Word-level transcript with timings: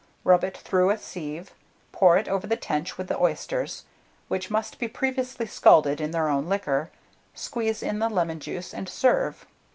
Rub 0.23 0.43
it 0.43 0.57
through 0.57 0.89
a 0.89 0.97
sieve, 0.97 1.51
pour 1.91 2.17
it 2.17 2.27
over 2.27 2.47
the 2.47 2.55
tench 2.57 2.97
with 2.97 3.05
the 3.07 3.19
oysters, 3.19 3.85
which 4.29 4.49
must 4.49 4.79
be 4.79 4.87
previously 4.87 5.45
scalded 5.45 6.01
in 6.01 6.09
their 6.09 6.27
own 6.27 6.47
liquor, 6.47 6.89
squeeze 7.35 7.83
in 7.83 7.99
the 7.99 8.09
lemon 8.09 8.39
juice, 8.39 8.73
and 8.73 8.89
serve. 8.89 9.45